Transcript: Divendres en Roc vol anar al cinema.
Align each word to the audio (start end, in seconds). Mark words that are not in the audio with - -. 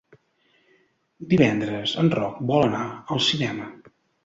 Divendres 1.33 1.95
en 2.05 2.11
Roc 2.21 2.41
vol 2.53 2.67
anar 2.71 2.83
al 2.91 3.25
cinema. 3.31 3.71